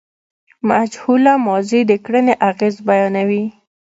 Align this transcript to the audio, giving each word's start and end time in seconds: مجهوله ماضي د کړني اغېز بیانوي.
مجهوله 0.69 1.33
ماضي 1.45 1.81
د 1.89 1.91
کړني 2.05 2.33
اغېز 2.49 2.75
بیانوي. 2.87 3.43